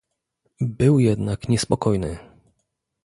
[0.61, 2.17] "Był jednak niespokojny."